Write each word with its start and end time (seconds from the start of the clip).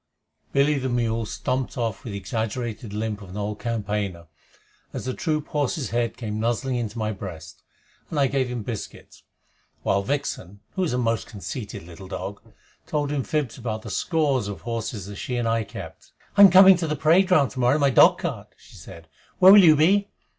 Billy 0.51 0.79
the 0.79 0.89
Mule 0.89 1.27
stumped 1.27 1.77
off 1.77 2.03
with 2.03 2.13
the 2.13 2.23
swaggering 2.23 2.75
limp 2.89 3.21
of 3.21 3.29
an 3.29 3.37
old 3.37 3.59
campaigner, 3.59 4.25
as 4.93 5.05
the 5.05 5.13
troop 5.13 5.49
horse's 5.49 5.91
head 5.91 6.17
came 6.17 6.39
nuzzling 6.39 6.75
into 6.77 6.97
my 6.97 7.11
breast, 7.11 7.61
and 8.09 8.19
I 8.19 8.25
gave 8.25 8.47
him 8.47 8.63
biscuits, 8.63 9.21
while 9.83 10.01
Vixen, 10.01 10.59
who 10.71 10.83
is 10.83 10.93
a 10.93 10.97
most 10.97 11.27
conceited 11.27 11.83
little 11.83 12.07
dog, 12.07 12.41
told 12.87 13.11
him 13.11 13.23
fibs 13.23 13.59
about 13.59 13.83
the 13.83 13.91
scores 13.91 14.47
of 14.47 14.61
horses 14.61 15.05
that 15.05 15.17
she 15.17 15.35
and 15.35 15.47
I 15.47 15.63
kept. 15.63 16.13
"I'm 16.35 16.49
coming 16.49 16.77
to 16.77 16.87
the 16.87 16.95
parade 16.95 17.27
to 17.27 17.51
morrow 17.59 17.75
in 17.75 17.81
my 17.81 17.91
dog 17.91 18.17
cart," 18.17 18.55
she 18.57 18.77
said. 18.77 19.07
"Where 19.37 19.53
will 19.53 19.63
you 19.63 19.75
be?" 19.75 20.09